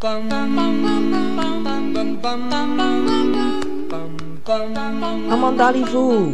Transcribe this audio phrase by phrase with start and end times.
[0.00, 0.22] 帮
[5.40, 6.30] 忙打礼服，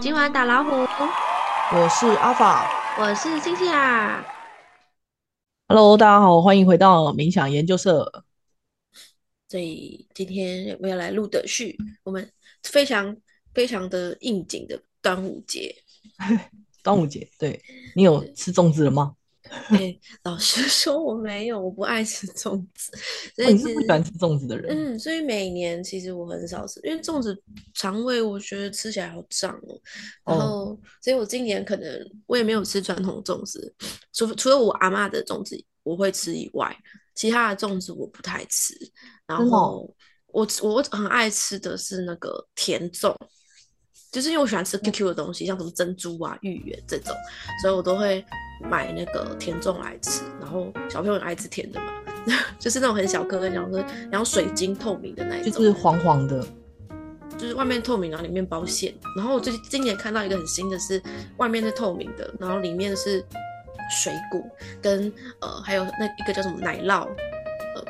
[0.00, 2.70] 今晚打老虎，我是阿法。
[3.00, 4.24] 我是星星啊。
[5.66, 8.24] Hello，大家好，欢迎回到冥想研究社。
[9.48, 12.30] 所以今天我们要来录的是我们
[12.62, 13.16] 非常
[13.52, 15.74] 非常的应景的端午节。
[16.84, 17.60] 端午节，对
[17.96, 19.16] 你有吃粽子了吗？
[19.70, 22.92] 哎、老实说我没有，我不爱吃粽子，
[23.36, 24.94] 所哦、以是不喜欢吃粽子的人？
[24.94, 27.36] 嗯，所以每年其实我很少吃，因为粽子
[27.74, 29.80] 肠胃我觉得吃起来好胀哦。
[30.24, 31.88] 然哦后，所以我今年可能
[32.26, 33.74] 我也没有吃传统粽子，
[34.12, 36.76] 除除了我阿嬷的粽子我会吃以外，
[37.14, 38.74] 其他的粽子我不太吃。
[39.26, 39.96] 然真的哦后
[40.28, 43.14] 我我很爱吃的是那个甜粽，
[44.18, 47.14] 就是因为我喜欢吃 QQ 的东西，像什么珍珠啊、芋圆这种，
[47.62, 48.24] 所以我都会
[48.68, 50.24] 买那个甜粽来吃。
[50.40, 51.92] 然后小朋友很爱吃甜的嘛，
[52.58, 53.52] 就是那种很小颗很
[54.10, 56.44] 然后水晶透明的那一种，就是黄黄的，
[57.38, 58.92] 就是外面透明，然后里面包馅。
[59.16, 61.00] 然后我最近今年看到一个很新的是，
[61.36, 63.24] 外面是透明的，然后里面是
[64.02, 64.44] 水果
[64.82, 67.06] 跟呃还有那一个叫什么奶酪。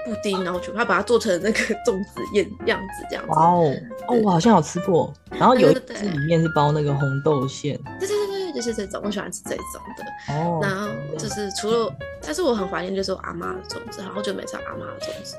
[0.09, 3.31] 呃，布丁，然后就他把它做成那个 粽子样样子这样子。
[3.31, 3.73] 哇哦，
[4.09, 5.13] 哦，我好像有吃过。
[5.31, 9.65] 然后有一对对对只里面是包那个红豆馅，对对对对，就是这种，我喜欢吃这种
[9.97, 10.35] 的。
[10.35, 11.93] 哦，然后就是除了，
[12.25, 15.37] 但是我很怀念就是我阿妈的粽子，好久没吃阿妈的粽子。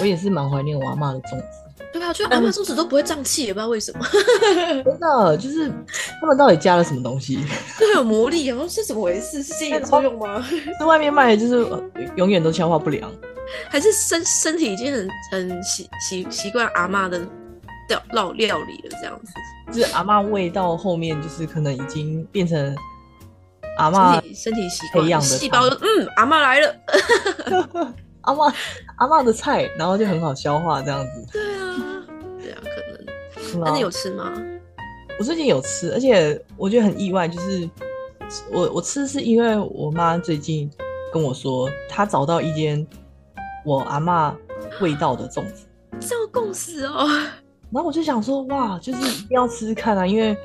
[0.00, 1.44] 我也是蛮怀念我阿妈的粽子，
[1.92, 4.04] 对啊，我觉得阿妈粽子都不会胀气，也不知道为什么，
[4.84, 5.70] 真的就是
[6.20, 7.36] 他们到底加了什么东西？
[7.78, 8.46] 就很有魔力。
[8.46, 9.42] 然后是怎么回事？
[9.42, 10.44] 是心理作用吗？
[10.78, 11.82] 是外面卖的就是、呃
[12.16, 13.10] 永远都消化不良。
[13.68, 17.18] 还是身身体已经很很习习习惯阿妈的
[17.88, 19.32] 料料料理了，这样子。
[19.72, 22.76] 就是阿妈味道后面就是可能已经变成
[23.78, 26.74] 阿妈身体习培养的惯细胞嗯，阿妈来了。
[28.22, 28.52] 阿妈
[28.96, 31.26] 阿妈的菜，然后就很好消化这样子。
[31.32, 32.06] 对啊，
[32.42, 33.44] 对啊，可能。
[33.44, 34.32] 是吗那你有吃吗？
[35.18, 37.68] 我最近有吃，而且我觉得很意外，就是
[38.50, 40.68] 我我吃是因为我妈最近
[41.12, 42.84] 跟我说，她找到一间
[43.66, 44.32] 我阿嬷
[44.80, 45.66] 味道的粽子，
[45.98, 47.08] 这么共识哦。
[47.72, 50.36] 然后我就想说，哇，就是一定要吃吃看啊，因为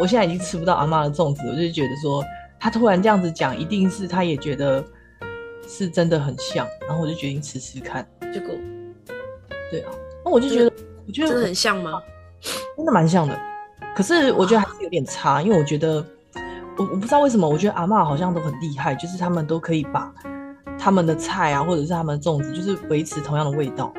[0.00, 2.24] 我现在已经吃不到阿妈的粽子，我就觉得说，
[2.58, 4.84] 他突然这样子讲，一定是他也觉得
[5.68, 8.04] 是真的很像，然后我就决定吃吃看。
[8.34, 8.50] 结果
[9.70, 9.92] 对啊，
[10.24, 10.72] 那我就觉得，
[11.06, 12.02] 我觉得真的很像吗？
[12.76, 13.38] 真的蛮像的，
[13.94, 16.04] 可是我觉得还是有点差，因为我觉得
[16.76, 20.12] 我我不知道为什么，我觉得阿嬷好像都很厉害，就是他们都可以把
[20.86, 23.92] 他们的菜啊，或者是他们的粽子，就是维持同样的味道。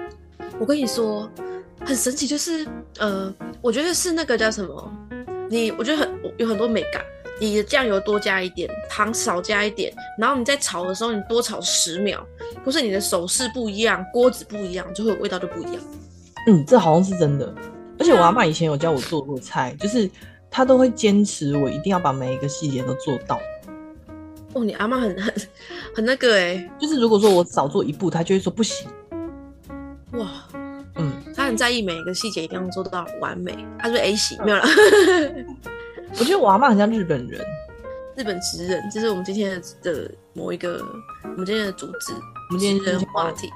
[0.58, 1.30] 我跟你说，
[1.82, 2.66] 很神奇，就是
[2.98, 4.94] 呃，我觉得是那个叫什么，
[5.50, 7.04] 你我觉得很有很多美感。
[7.42, 12.26] 你的酱油多加一点，糖少加一点，然后你在炒的时候，你多炒十秒，
[12.64, 15.84] 或是你的手势不一样，锅子不一样，就会有味道就不一样。
[16.48, 17.54] 嗯，这好像是真的。
[18.00, 20.10] 而且我阿妈以前有教我做过菜，就是
[20.50, 23.38] 她都会坚持我一定要把每一个细节都做到。
[24.54, 25.34] 哦，你阿妈很很
[25.98, 28.88] 很那个哎、就是如果说我少做一步，他就会说不行。
[30.12, 30.28] 哇，
[30.96, 33.58] 嗯，他很在意每一个细节一定要做到完美。
[33.80, 34.64] 他说 A 型没有了，
[36.20, 37.44] 我觉得我阿妈很像日本人。
[38.16, 40.86] 日本职人，这是我们今天的的某一个
[41.24, 42.14] 我们今天的主旨，
[42.50, 43.50] 我们今天职人就是话题。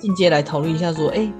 [0.00, 1.32] 进阶来讨论一下，说，哎、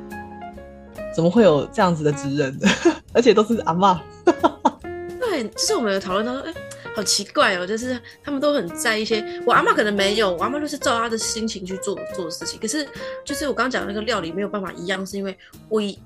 [1.13, 2.69] 怎么会有这样子的职人的？
[3.13, 4.01] 而且都是阿妈。
[5.19, 6.55] 对，就是我们有讨论到说，哎、
[6.95, 12.59] 好奇怪哦，就是他们都很在意一些，我阿妈可能没有，我阿妈就是照她的心情去做做的事情。
[12.61, 12.87] 可是，
[13.25, 15.37] 就是我刚刚讲的那个料理没有办法一样，是因为
[15.69, 15.99] 我以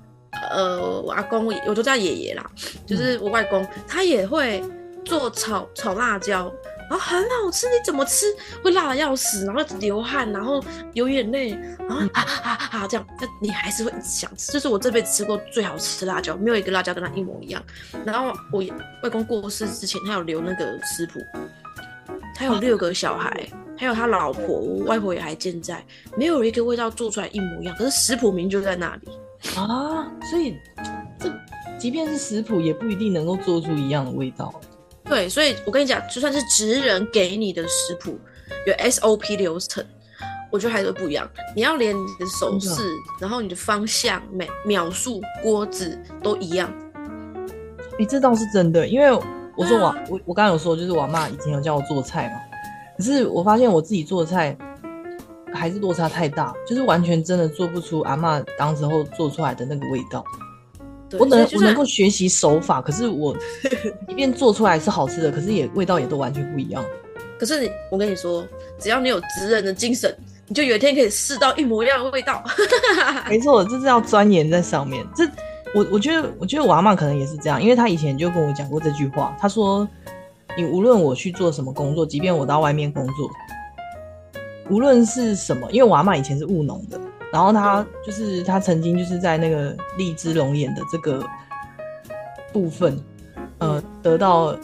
[0.51, 2.43] 呃我阿公，我我都叫爷爷啦，
[2.85, 4.63] 就是我外公，他也会
[5.05, 6.51] 做炒炒辣椒。
[6.89, 8.25] 然后很好吃，你怎么吃
[8.63, 10.63] 会辣的要死，然后流汗，然后
[10.93, 11.51] 流眼泪，
[11.87, 14.51] 然后啊啊啊这样，那你还是会一直想吃。
[14.51, 17.63] 这是我这辈子吃过最好吃的辣椒，没有一个辣椒跟它一模一样。
[18.03, 18.63] 然后我
[19.03, 21.19] 外公过世之前，他有留那个食谱，
[22.35, 25.85] 他有六个小孩，还有他老婆，外婆也还健在，
[26.17, 29.09] 没有一个味道做出来一模一样，可是食谱名就在那里。
[29.55, 30.57] 啊，所以
[31.19, 31.31] 这
[31.77, 34.53] 即便是食谱，也不一定能够做出一样的味道。
[35.09, 38.19] 对，所以我跟你讲，就算是职人给你的食谱
[38.67, 39.83] 有 SOP 流程，
[40.51, 41.27] 我觉得还是不一样。
[41.55, 42.83] 你要连你的手势，
[43.19, 46.71] 然后你的方向、每秒数、锅子都一样。
[47.99, 49.11] 哎、这倒是真的，因为
[49.57, 52.39] 我说我、啊我我刚刚有说，就是我妈以前有教我做菜嘛，
[52.95, 54.55] 可是我发现我自己做的菜
[55.51, 60.23] 还是落差太大，就是完全真的做不出阿妈当时候做出来的那个味道。
[61.09, 63.35] 对我能我能够学习手法，可是我
[64.07, 66.83] 即便做出来是好吃的，可是也味道也都完全不一样。
[67.37, 68.45] 可是你，我跟你说，
[68.77, 70.13] 只要你有职人的精神，
[70.47, 72.43] 你就有一天可以试到一模一样的味道。
[73.29, 75.05] 没错，这是要钻研在上面。
[75.15, 75.25] 这
[75.73, 79.35] 我我觉得，我觉得我阿妈可能也是这样，因为她以前就跟我讲过这句话。
[79.39, 79.87] 她说
[80.57, 83.29] ：“你无论我去做什么工作，即便我到外面工作，
[84.69, 86.99] 无论是什么，因为我阿妈以前是务农的，
[87.31, 91.23] 然后他就是他曾经就是在那个荔枝龙眼的这个
[92.51, 92.99] 部分，
[93.59, 94.55] 呃，得到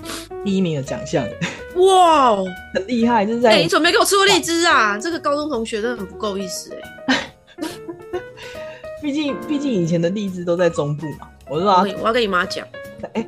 [0.44, 1.26] 第一名的奖项。
[1.76, 2.38] ”哇，
[2.74, 3.26] 很厉害！
[3.26, 4.98] 就是在哎，你怎么没给我吃过荔枝啊？
[4.98, 6.74] 这个高中同学真的很不够意思
[7.08, 7.34] 哎。
[9.02, 11.28] 毕竟，毕竟以前的荔枝都在中部嘛。
[11.50, 12.66] 我说啊，我要跟你妈讲。
[13.12, 13.28] 哎，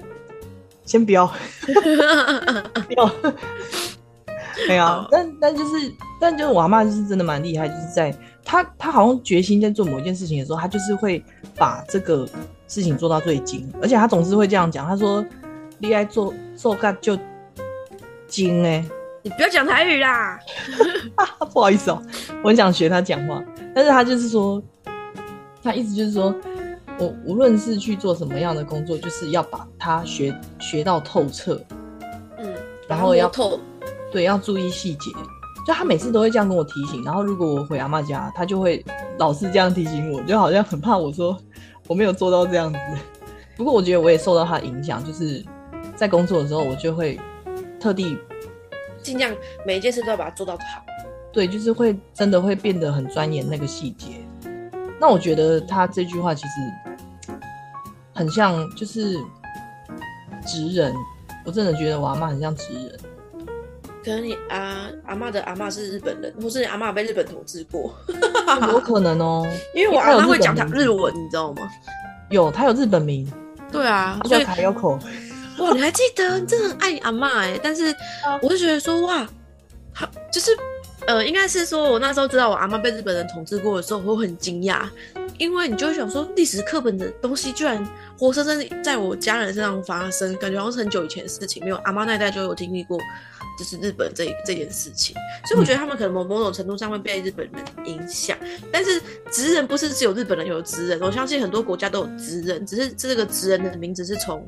[0.85, 1.27] 先不要，
[2.87, 3.11] 不要。
[4.69, 8.17] 哎呀，但但就是，但就是我阿妈就是真的蛮厉害，就是在
[8.47, 11.21] 她她好像决心在做某一件事情的时候，他就是会
[11.57, 12.25] 把这个
[12.67, 15.23] 事情做到最精，而且他总是会这样讲，他说
[15.79, 17.19] ：“厉害做做干就
[18.25, 18.83] 精哎。”
[19.21, 20.39] 你不要讲台语啦！
[21.51, 22.01] 不好意思哦，
[22.41, 23.43] 我很想学他讲话，
[23.75, 24.63] 但是他就是说。
[25.63, 26.33] 他意思就是说，
[26.97, 31.59] 我无论是去做什么样的工作，就是要把它学学到透彻，
[32.37, 32.53] 嗯，
[32.87, 33.59] 然后要透，
[34.09, 35.11] 对，要注意细节。
[35.67, 38.81] 就他每次都会这样跟我提醒，然后如果我回阿妈家，他就会
[39.19, 41.37] 老是这样提醒我，就好像很怕我说
[41.87, 42.79] 我没有做到这样子。
[43.57, 45.43] 不过我觉得我也受到他的影响，就是
[45.93, 47.19] 在工作的时候，我就会
[47.81, 48.17] 特地
[49.03, 49.29] 尽量
[49.65, 50.85] 每一件事都要把它做到好。
[51.33, 54.25] 对，就是会真的会变得很钻研那个细节。
[55.01, 56.49] 那我觉得他这句话其实
[58.13, 59.17] 很像，就是
[60.45, 60.93] 直人。
[61.45, 62.99] 我真的觉得我阿妈很像直人。
[64.07, 67.93] 可能你阿阿妈的阿妈是日本人，或是你阿妈被日本统治过，
[68.71, 69.45] 有 可能哦。
[69.75, 71.69] 因为我阿妈会讲他日文，你知道吗？
[72.29, 73.29] 有，他有日本名。
[73.69, 74.97] 对啊，叫卡优口。
[75.57, 76.39] 哇，你还记得？
[76.39, 77.59] 你真的很爱你阿妈哎。
[77.61, 77.93] 但是
[78.41, 79.27] 我就觉得说，哇，
[79.93, 80.51] 他就是。
[81.07, 84.81] 呃，应该是说，我那时候知道我阿妈被日本人统治过的时候，我很惊讶，
[85.37, 87.81] 因为你就会想说，历史课本的东西居然
[88.19, 92.99] 活生生在我家人身上发生，感觉好像是很久以前的事情，没有阿妈那一代就有经历过，
[93.57, 95.15] 就是日本这这件事情，
[95.47, 98.37] 所以我觉得他们可能某某种程度上会被日本人影响，
[98.69, 99.01] 但是
[99.31, 104.45] 职人不是只有日本人有职人，我相信很多国家都有职人，只是这个职人的名字是从。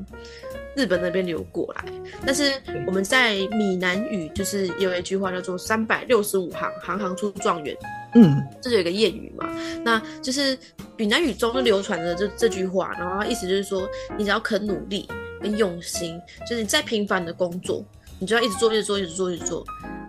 [0.75, 1.85] 日本那边流过来，
[2.25, 2.53] 但是
[2.85, 7.75] 我们在闽南语就是有一句话叫做“三百六十五行，行行出状元”。
[8.15, 9.47] 嗯，这是有一个谚语嘛？
[9.83, 10.57] 那就是
[10.97, 13.87] 闽南语中流传的这这句话，然后意思就是说，
[14.17, 15.07] 你只要肯努力
[15.41, 17.85] 跟用心，就是你再平凡的工作，
[18.17, 19.63] 你就要一直做，一直做，一直做，一直做，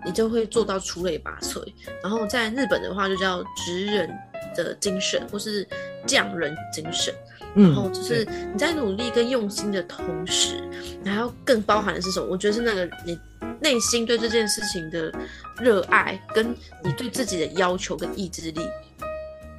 [0.06, 1.62] 你就会做到出类拔萃。
[2.02, 4.10] 然后在日本的话，就叫职人
[4.56, 5.66] 的精神，或是
[6.06, 7.12] 匠人精神。
[7.54, 10.62] 然后就是你在努力跟用心的同时，
[11.04, 12.26] 还要更包含的是什么？
[12.30, 13.18] 我觉得是那个你
[13.60, 15.12] 内心对这件事情的
[15.60, 16.54] 热爱，跟
[16.84, 18.60] 你对自己的要求跟意志力。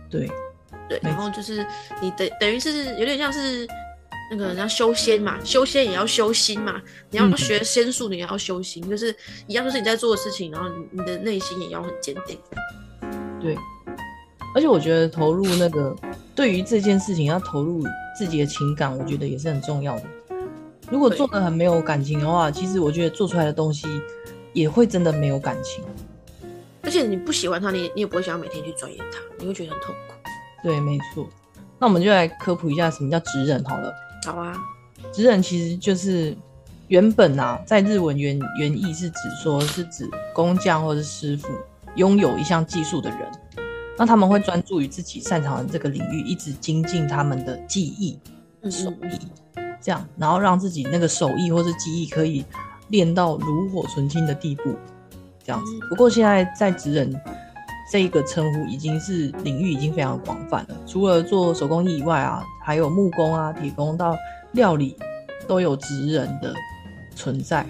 [0.10, 0.30] 对，
[0.88, 1.00] 对。
[1.04, 1.66] 然后就是
[2.02, 3.68] 你等等于是有点像是
[4.32, 6.82] 那个人家修仙嘛，修仙也要修心嘛。
[7.10, 9.16] 你要学仙术，你也要修心，就是
[9.48, 12.40] 一样，就是你在做的事情，然后你你的内心也要很坚定。
[13.42, 13.58] 对。
[14.53, 15.95] 而且我觉得投入那个，
[16.36, 17.83] 对于这件事情要投入
[18.18, 20.03] 自己的情感，我觉得也是很重要的。
[20.89, 23.88] 如果做的很没有感情的话，其实我觉得做出来的东西
[24.51, 25.83] 也会真的没有感情。
[26.83, 30.15] 而且你不喜欢他，你你也不会想要每天去钻研他，你会觉得很痛苦。
[30.63, 31.25] 对，没错。
[31.80, 33.94] 那我们就来科普一下什么叫职人好了。
[34.26, 34.54] 好啊，
[35.14, 36.35] 职人其实就是
[36.90, 41.47] 原本啊，在日文原原意是指说是指工匠或者师傅，
[41.95, 43.19] 拥有一项技术的人。
[44.02, 48.18] 那他们会专注于自己擅长的这个领域，一直精进他们的技艺、
[48.64, 49.20] 手艺，
[49.80, 52.44] 这样，然后让自己那个手艺或是技艺可以
[52.88, 54.76] 练到炉火纯青的地步，
[55.44, 55.72] 这样子。
[55.88, 57.16] 不过现在在职人
[57.92, 64.18] 这一个称呼已经是领域已经非常广泛了，除了做手工艺以外啊，还有木工啊、铁工到
[64.54, 64.98] 料理
[65.48, 66.52] 都有职人的
[67.16, 67.64] 存在。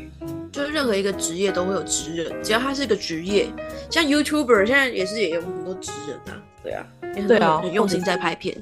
[0.49, 3.49] 就是任何一个职业都会有职人，只要他是一个职业，
[3.89, 5.41] 像 YouTuber 现在也是也有
[5.81, 6.85] 职人啊，对啊，
[7.27, 8.55] 对啊，很用心在拍片，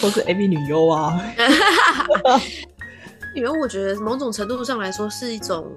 [0.00, 1.20] 或是 AV 女优啊。
[3.34, 5.70] 因为我觉得某种程度上来说是一种，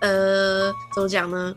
[0.00, 1.54] 呃，怎么讲呢？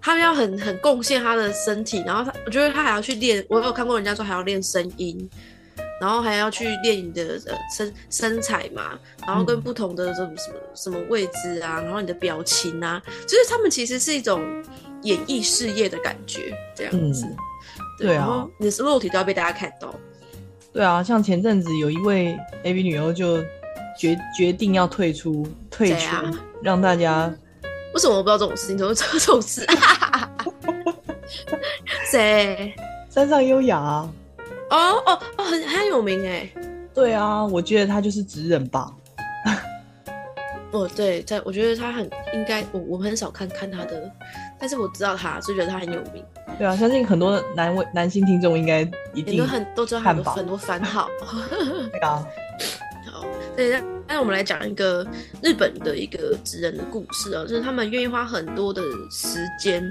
[0.00, 5.28] 他们要很很贡献他的身体，然后他我觉得他还要去练，我有看过人家说还要练声音。
[6.00, 14.40] 然后还要去练你的呃身身材嘛，然后跟不同的这种什么什么位置啊，然后你的表情啊，就是他们其实是一种
[15.02, 17.26] 演艺事业的感觉，这样子。
[17.98, 19.94] 对啊，你的肉体都要被大家看到。
[20.72, 23.42] 对啊，像前阵子有一位 AV 女优就
[23.98, 26.16] 决决定要退出，退出，
[26.62, 27.32] 让大家。
[27.92, 28.78] 为什么我不知道这种事情？
[28.78, 29.66] 怎么知道这种事？
[32.10, 32.72] 谁？
[33.08, 34.12] 山上优雅啊。
[34.70, 34.76] 哦
[35.06, 36.48] 哦哦，很很有名哎。
[36.94, 38.92] 对啊，我觉得他就是直人吧。
[40.70, 44.08] 哦，对，在我觉得他很应该，我我很少看看他的，
[44.60, 46.22] 但是我知道他，就觉得他很有名。
[46.58, 48.82] 对啊，相信很多男位男性听众应该
[49.14, 51.08] 一定很都知道很多很多番号。
[51.90, 52.22] 对啊，
[53.10, 53.24] 好，
[53.56, 55.06] 对，那那我们来讲一个
[55.42, 59.82] 日本的一个职人的故事啊，就是他们愿意花很多的时间，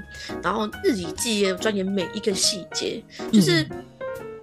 [0.42, 3.66] 然后日以继夜钻研每一个细节，就是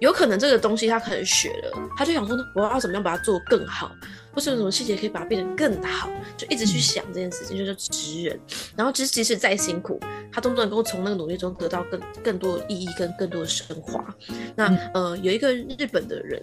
[0.00, 3.90] 有可能这个东西他可能学了，他就想说呢，我要怎么样把它做更好。
[4.32, 8.38] 或是有什么细节可以把它变得更好，就一直去想这件事情，就是直人。
[8.76, 9.98] 然后，即即使再辛苦，
[10.32, 14.04] 他都能够从那个努力中得到更更多的意义跟更多的升华。
[14.54, 16.40] 那呃，有一个日本的人，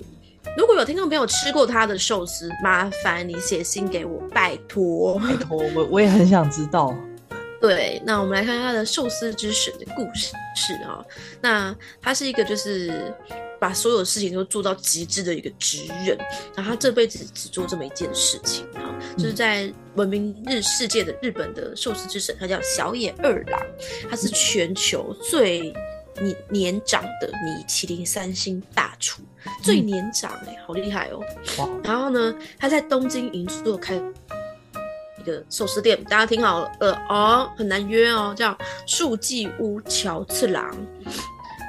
[0.58, 6.96] 如果有听众朋友吃过他的寿司，麻烦你写信给我，拜托，拜托，我我也很想知道。
[7.62, 11.04] 对，那我们来看他的寿司之神的故事是啊，
[11.42, 13.14] 那他是一个就是。
[13.60, 16.18] 把所有事情都做到极致的一个职人，
[16.56, 18.82] 然后他这辈子只做这么一件事情哈，
[19.18, 23.60] 就是在闻名日世界的日本的寿司之神，他叫小野二郎，
[24.10, 25.74] 他是全球最
[26.22, 29.22] 年年长的米其林三星大厨，
[29.62, 31.22] 最年长哎，好厉害哦！
[31.84, 33.96] 然后呢，他在东京银座开
[35.20, 40.76] 一个寿司店，大家听好了，呃哦，很难约哦，叫树记屋乔次郎。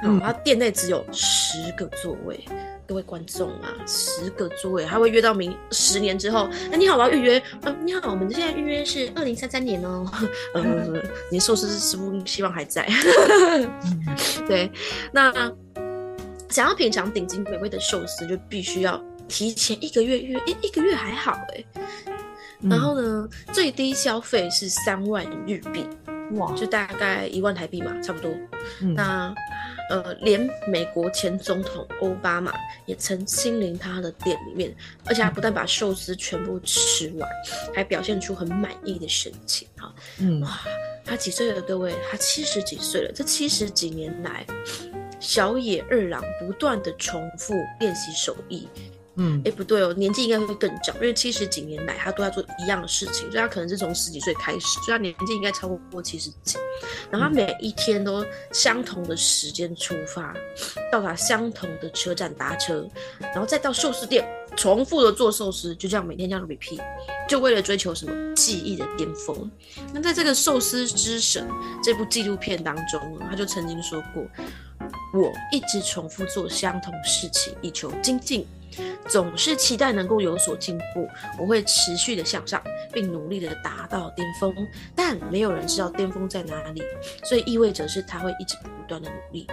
[0.03, 2.39] 嗯，他店内只有十个座位，
[2.85, 6.47] 各位观众啊，十个座位，他会约到明十年之后。
[6.71, 7.41] 哎，你好，我要预约。
[7.63, 10.05] 嗯，你好，我们现在预约是二零三三年哦。
[10.53, 11.01] 嗯，
[11.31, 12.87] 你寿司师傅希望还在。
[14.47, 14.71] 对，
[15.11, 15.33] 那
[16.49, 20.39] 想要品尝顶级美味的寿司，就必须要提前一个月预约。
[20.45, 21.63] 一一个月还好哎。
[22.61, 25.85] 然后呢，最低消费是三万日币，
[26.31, 28.31] 哇，就大概一万台币嘛，差不多。
[28.95, 29.31] 那
[29.89, 32.53] 呃，连美国前总统奥巴马
[32.85, 34.75] 也曾亲临他的店里面，
[35.05, 37.29] 而且还不但把寿司全部吃完，
[37.73, 39.67] 还表现出很满意的神情。
[39.77, 40.59] 哈，嗯，哇，
[41.05, 41.61] 他几岁了？
[41.61, 43.11] 各位，他七十几岁了。
[43.13, 44.45] 这七十几年来，
[45.19, 48.67] 小野二郎不断的重复练习手艺。
[49.17, 56.57] 嗯，哎，不对哦，年纪应该会更长，因为七十几年来他都在做一样的事情，所以他可能是从十几岁开始，所以他年纪应该超过七十几。
[57.09, 60.35] 然后他每一天都相同的时间出发，
[60.91, 62.87] 到达相同的车站搭车，
[63.19, 66.79] 然后再到寿司店重复的做寿司，就这样每天这样 repeat，
[67.27, 69.49] 就为了追求什么记忆的巅峰。
[69.93, 71.47] 那在这个《寿司之神》
[71.83, 74.23] 这部纪录片当中，他就曾经说过
[75.13, 78.45] ：“我一直重复做相同事情，以求精进。”
[79.07, 81.07] 总是期待能够有所进步，
[81.39, 82.61] 我会持续的向上，
[82.91, 84.53] 并努力的达到巅峰。
[84.93, 86.83] 但没有人知道巅峰在哪里，
[87.23, 89.47] 所以意味着是他会一直不断的努力。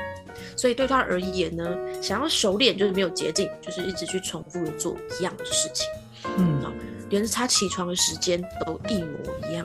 [0.57, 1.65] 所以对他而言呢，
[2.03, 5.89] 想要熟练就是没有捷径，就是一直去重复的做一样的事情。
[6.37, 6.61] 嗯，
[7.09, 9.65] 连他起床的时间都一模一样。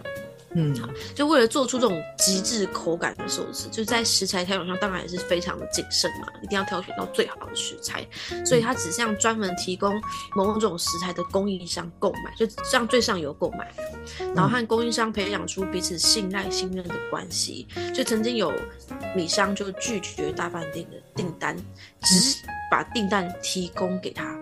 [0.55, 8.05] 嗯，好，就为了做出这种极致口感的寿司，就在食材挑选上当然也是非常的谨慎嘛，一定要挑选到最好的食材。
[8.45, 10.01] 所以它只向专门提供
[10.35, 13.71] 某种食材的供应商购买，就向最上游购买，
[14.35, 17.67] 然后和供应商培养出彼此信赖、信任的关系。
[17.93, 18.51] 就曾经有
[19.15, 21.55] 米商就拒绝大饭店的订单，
[22.01, 22.35] 只
[22.71, 24.35] 把订单提供给他，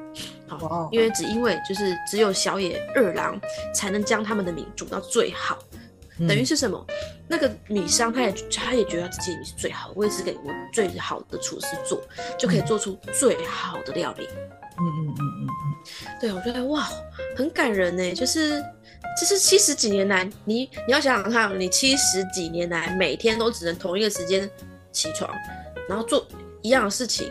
[0.48, 3.40] 好，因为只因为就是只有小野二郎
[3.74, 5.58] 才能将他们的米煮到最好。
[6.26, 6.86] 等于是什么？
[7.28, 12.02] 那个米商他也他也觉得自己米是最好，我也是给我最好的厨师做，
[12.40, 14.28] 就可以做出最好的料理。
[14.80, 16.88] 嗯嗯嗯嗯嗯，对，我觉得哇，
[17.36, 18.14] 很感人呢。
[18.14, 18.64] 就是
[19.20, 24.50] 就是七十几年来，你你要想想看，你七十几年来每天都只能同一个时间
[24.92, 25.30] 起床，
[25.90, 26.26] 然后做
[26.62, 27.30] 一样的事情，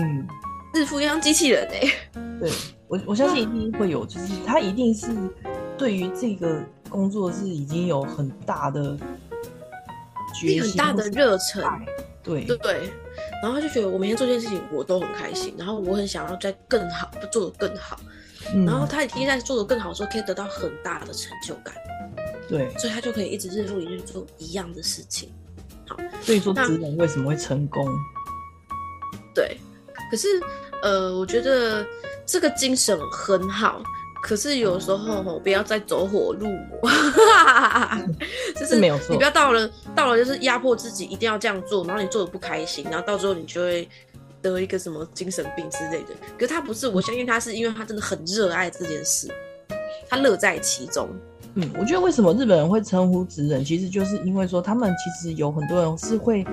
[0.00, 0.26] 嗯，
[0.74, 1.74] 日复一样机器人呢。
[2.40, 2.50] 对
[2.88, 5.06] 我我相信一定会有，就是他一定是
[5.78, 6.62] 对于这个。
[6.94, 8.96] 工作是已经有很大的
[10.32, 11.60] 决很大的热忱，
[12.22, 12.88] 对对对，
[13.42, 17.98] 然后他就觉得我每天做这件事情我都很开心，然后我很想要再更好，做的更好，
[18.64, 21.74] 然后他已经在做的更好的时候，可以得到很大的成就感，
[22.48, 25.32] 对，所以他就可以一直日复一日做一样的事情。
[25.88, 27.84] 好，所以说职人为什么会成功？
[29.34, 29.58] 对，
[30.12, 30.28] 可是
[30.80, 31.84] 呃，我觉得
[32.24, 33.82] 这个精神很好。
[34.26, 36.90] 可是有时候吼不要再走火入魔，
[38.56, 39.08] 就是没有错。
[39.10, 43.86] 你不要到了到了就是压迫自己一定要这样做，然后你做的不开心，然后到最后你就会
[44.40, 46.14] 得一个什么精神病之类的。
[46.38, 49.28] 可是他不是，我相信他是因为他真的很热爱这件事，
[50.08, 51.06] 他乐在其中。
[51.56, 56.46] 嗯，我觉得为什么日本人会称呼职人，其实就是因为说他们其实有很多人是会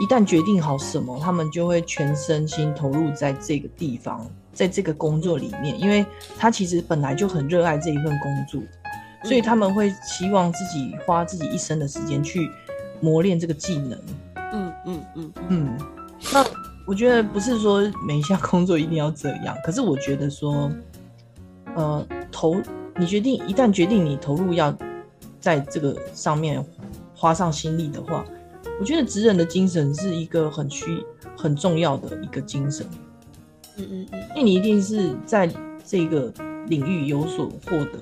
[0.00, 6.06] 一旦决定好什么，他们就会全身心投入在这个地方，在这个工作里面，因为
[6.38, 8.62] 他其实本来就很热爱这一份工作，
[9.24, 12.48] 所以他们会希望自己花自己一生的时间去
[13.00, 13.98] 磨练这个技能。
[14.52, 15.78] 嗯嗯嗯嗯，
[16.32, 16.44] 那
[16.86, 20.70] 我觉得不是说每一项工作一定要这样，可是我觉得说，
[21.74, 22.56] 呃，投
[22.96, 24.72] 你决定一旦决定你投入要
[25.40, 26.64] 在这个上面
[27.16, 28.24] 花上心力的话。
[28.80, 31.04] 我觉得职人的精神是一个很需
[31.36, 32.86] 很重要的一个精神，
[33.76, 35.48] 嗯嗯嗯，因为你一定是在
[35.84, 36.32] 这个
[36.68, 37.98] 领域有所获得，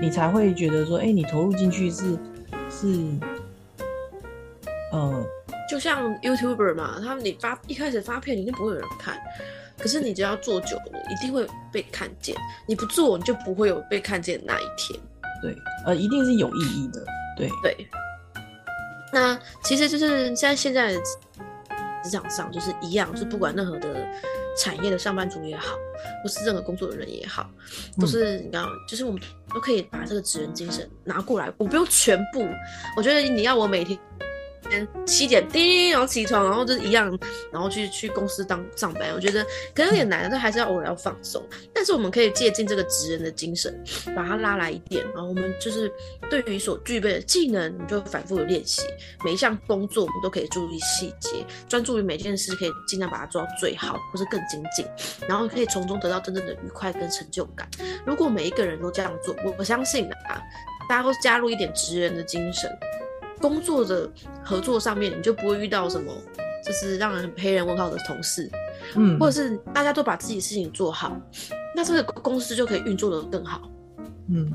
[0.00, 2.18] 你才会觉得说，哎，你投入进去是
[2.70, 3.04] 是，
[4.92, 5.24] 呃，
[5.70, 9.18] 就像 YouTuber 嘛，他们你发一开始发片，一定不会有人看，
[9.78, 15.00] 可是你只要做久了，一定会被看见，你不做，你就不会有被看见的那一天。
[15.40, 17.04] 对，呃，一定是有意义的，
[17.36, 17.86] 对对。
[19.12, 20.98] 那其实就是在现在的
[22.02, 24.06] 职场上，就是一样，就是不管任何的
[24.56, 25.76] 产业的上班族也好，
[26.22, 27.50] 或是任何工作的人也好，
[27.98, 29.20] 都是你刚，就是我们
[29.52, 31.52] 都可以把这个职人精神拿过来。
[31.56, 32.46] 我不用全部，
[32.96, 33.98] 我觉得你要我每天。
[35.04, 37.18] 七点叮，然后起床，然后就是一样，
[37.52, 39.12] 然后去去公司当上班。
[39.14, 41.42] 我觉得可能有点难，但还是要偶尔要放松。
[41.74, 43.82] 但是我们可以借鉴这个职人的精神，
[44.14, 45.04] 把它拉来一点。
[45.12, 45.90] 然后我们就是
[46.28, 48.82] 对于所具备的技能，你就反复的练习。
[49.24, 54.86] 每一项工作我们都可以注意细节，专注于每件事，可以尽量把它做到最好，或是更精进。
[55.26, 57.68] 然后可以从中得到真正的愉快跟成就感。
[58.06, 60.40] 如果每一个人都这样做，我我相信啊，
[60.88, 62.70] 大家都加入一点职人的精神。
[63.40, 64.08] 工作的
[64.44, 66.12] 合作上面，你就不会遇到什么
[66.64, 68.50] 就是让人黑人问号的同事，
[68.96, 71.16] 嗯，或者是大家都把自己事情做好，
[71.74, 73.62] 那这个公司就可以运作的更好，
[74.28, 74.52] 嗯，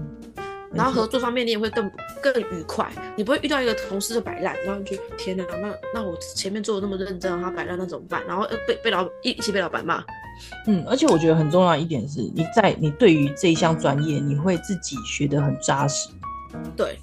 [0.72, 8.22] 然后合作方面你也会更更愉快，你不会遇到一个同事就摆烂，然后就天哪，那那我前面做的那么认真，他摆烂那怎么办？
[8.28, 10.04] 然后被被老一一起被老板骂，
[10.68, 16.10] 嗯，而且我觉得很重要一点是，你在你对于这一项专业，你会自己学得很扎实，
[16.78, 17.00] 对。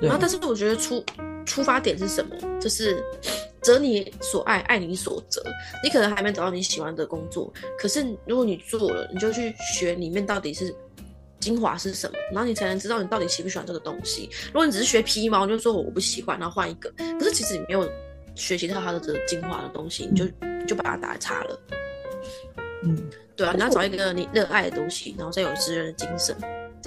[0.00, 1.04] 然后，但是我觉得出
[1.44, 2.36] 出发点是什么？
[2.60, 3.02] 就是
[3.60, 5.42] 择你所爱，爱你所择。
[5.82, 10.74] 你可能还没找到你喜欢的工作，可是如果你做了，你就去学里面到底是
[11.40, 14.28] 精华是什么，然后你才能知道你到底喜不喜欢这个东西。
[14.46, 17.88] 如果你只是学皮毛，就说我不喜欢，然后换一个，可是其实你没有
[18.34, 21.60] 学习到它的这个精华的东西，你就你就把它打叉了。
[22.84, 26.36] 嗯，对啊，你要找一个你热爱的东西，然后再有职人的精神。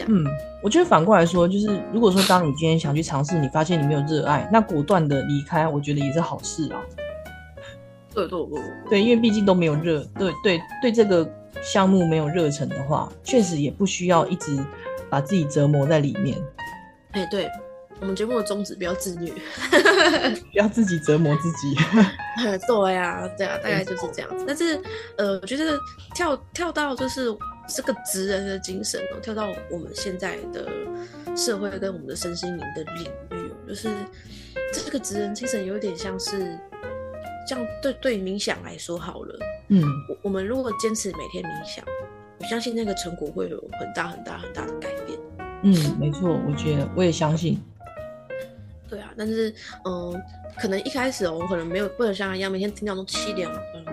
[0.08, 0.25] 嗯，
[0.63, 6.82] 我觉得反过来说，就是如果说当你今天想去尝试，你发现你没有热爱，那果断的离开，我觉得也是好事啊。
[8.13, 11.30] 对对对对，因为毕竟都没有热，对对对，这个
[11.62, 14.58] 项目没有热忱的话，确实也不需要一直
[15.10, 16.38] 把自己折磨在里面。
[17.12, 17.49] 哎，对
[17.99, 19.32] 我们节目的宗旨，不要自虐，
[20.51, 21.75] 不要自己折磨自己。
[22.67, 24.43] 对呀，对啊，大概就是这样子。
[24.47, 24.82] 但是，
[25.17, 25.77] 呃，我觉得
[26.15, 27.36] 跳跳到就是。
[27.67, 30.67] 这个职人的精神哦，跳到我们现在的
[31.36, 33.89] 社会跟我们的身心灵的领域哦，就是
[34.74, 36.58] 这个职人精神有点像是，
[37.47, 41.86] 像对对冥想来说好了，嗯，我我们如果坚持每天冥想，
[42.39, 45.19] 我相信那个成果会有很大很大很大的改变。
[45.63, 47.62] 嗯，没错，我觉得我也相信。
[48.89, 49.54] 对啊，但是
[49.86, 50.21] 嗯。
[50.60, 53.50] 可能一开始哦，我可能没有不能像他一样每天听到都七点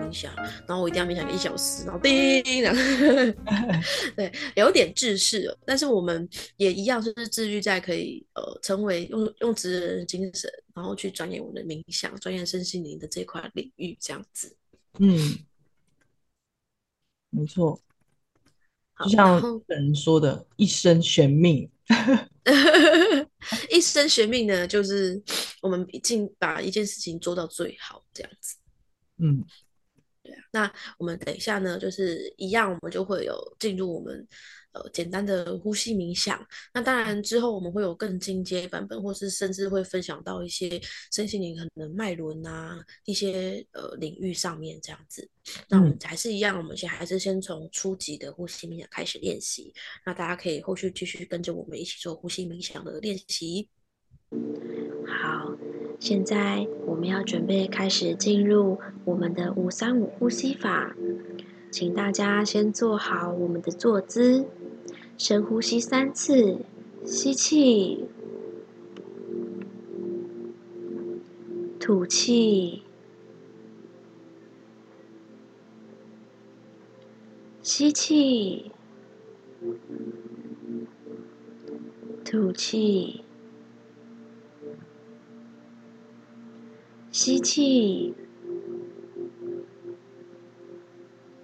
[0.09, 0.35] 冥想，
[0.67, 2.43] 然后我一定要冥想一小时，然后叮，
[4.15, 5.57] 对，有点自视哦。
[5.65, 14.55] 但是我们也一样，就是治愈在可以呃成为用用职人精神，然后去钻研我们的冥想、钻研身心灵的这块领域，这样子。
[14.99, 15.37] 嗯，
[17.29, 17.79] 没错，
[19.03, 21.69] 就像本人说的，一生悬命。
[23.69, 25.21] 一生悬命呢，就是
[25.61, 28.57] 我们尽把一件事情做到最好，这样子。
[29.17, 29.43] 嗯，
[30.29, 30.43] 对啊。
[30.51, 34.27] 那我们等一下呢，就是一样，我们就会有进入我们。
[34.71, 36.45] 呃，简单的呼吸冥想。
[36.71, 40.79] 那当然之后我们会有更进阶版本，或是甚至会分享到一些
[41.11, 45.27] 身心灵可能脉轮啊一些呃领域上面这样子。
[45.67, 49.73] 那我们还是一样，我们先还是先从初级的呼吸冥想开始练习。
[50.05, 53.67] 那大家可以后续继续跟着我们一起做呼吸冥想的练习。
[55.07, 55.51] 好，
[55.99, 60.95] 现在我们要准备开始进入我们的五三五呼吸法，
[61.69, 64.45] 请大家先做好我们的坐姿。
[65.17, 66.59] 深呼吸三次，
[67.03, 68.05] 吸气，
[71.77, 72.83] 吐气，
[77.61, 78.71] 吸气，
[82.23, 83.25] 吐气，
[87.11, 88.13] 吸气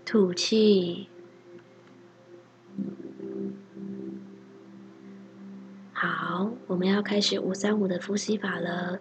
[0.06, 1.10] 吐气。
[5.92, 9.00] 好我们要开始五三五的呼吸法了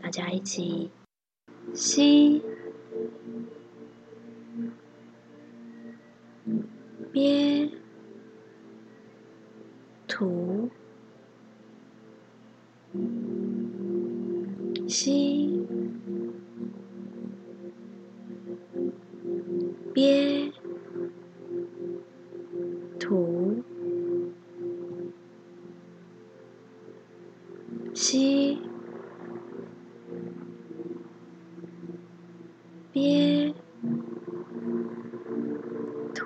[0.00, 0.90] 大家一起
[1.74, 2.42] 吸。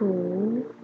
[0.03, 0.82] 五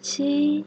[0.00, 0.64] 七。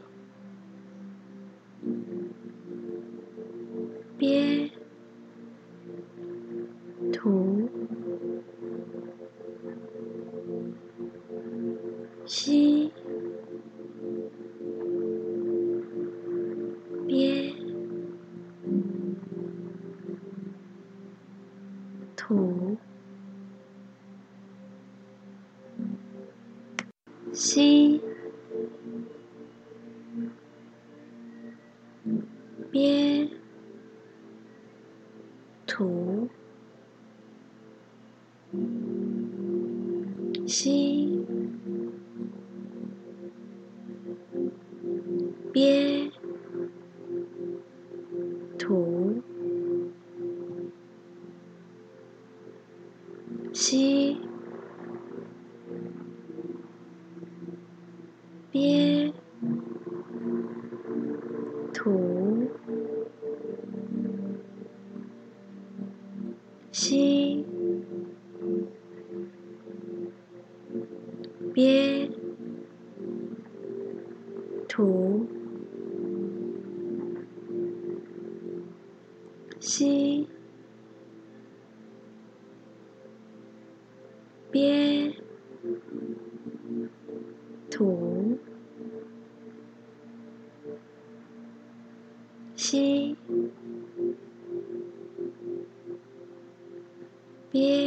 [48.72, 49.01] หู
[97.52, 97.81] 别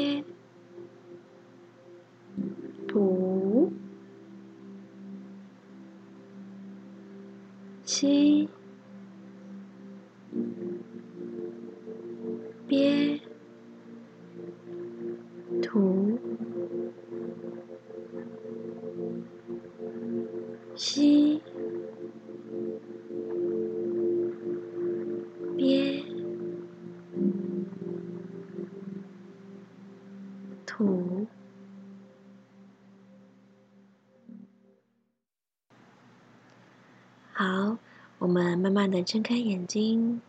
[37.37, 37.77] 好，
[38.19, 40.21] 我们慢慢的睁开眼睛，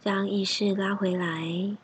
[0.00, 1.76] 将意识拉回来，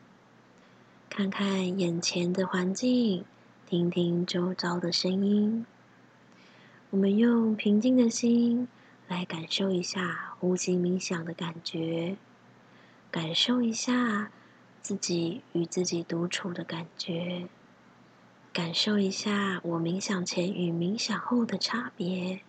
[1.07, 3.23] 看看眼前的环境，
[3.67, 5.63] 听听周遭的声音。
[6.89, 8.67] 我们用平静的心
[9.07, 12.17] 来感受一下呼吸冥想的感觉，
[13.11, 14.31] 感受一下
[14.81, 17.47] 自己与自己独处的感觉，
[18.51, 22.41] 感受一下我冥想前与冥想后的差别。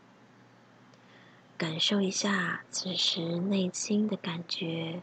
[1.60, 5.02] 感受一下此时内心的感觉。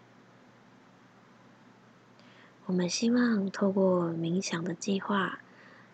[2.66, 5.38] 我们希望透过冥想的计划，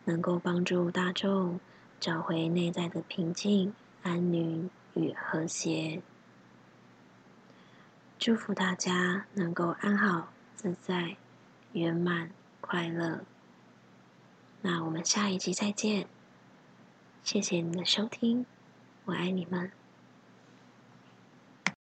[0.06, 1.60] 能够帮助大众
[1.99, 3.73] 找回内在的平静、
[4.04, 6.02] 安宁与和谐。
[8.17, 11.17] 祝福大家能够安好、自在、
[11.73, 13.26] 圆满、快乐。
[14.62, 16.08] 那我们下一集再见，
[17.21, 18.45] 谢谢你的收听，
[19.04, 19.69] 我爱你们。